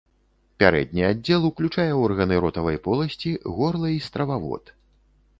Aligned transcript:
Пярэдні 0.61 1.01
аддзел 1.09 1.43
уключае 1.49 1.85
органы 2.05 2.39
ротавай 2.45 2.79
поласці, 2.87 3.33
горла 3.59 3.87
і 3.97 3.99
стрававод. 4.07 4.73